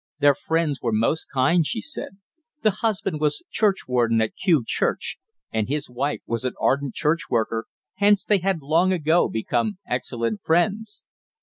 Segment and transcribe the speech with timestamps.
[0.17, 2.17] Their friends were most kind, she said.
[2.63, 5.19] The husband was churchwarden at Kew Church,
[5.53, 10.41] and his wife was an ardent church worker, hence they had long ago become excellent
[10.41, 11.05] friends.